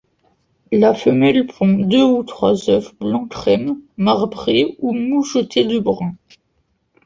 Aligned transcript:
La 0.71 0.95
femelle 0.95 1.45
pond 1.45 1.73
deux 1.87 2.01
ou 2.03 2.23
trois 2.23 2.71
œufs 2.71 2.91
blanc-crème, 2.99 3.77
marbrés 3.97 4.75
ou 4.79 4.93
mouchetés 4.93 5.63
de 5.65 5.77
brun. 5.77 6.15